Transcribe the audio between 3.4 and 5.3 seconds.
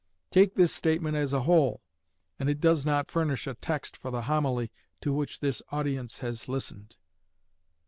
a text for the homily to